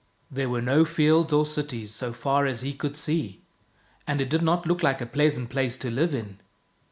[0.31, 3.43] There weie no fields or cities, so far as he could see,
[4.07, 6.39] and it did not look like a pleasant place to live in.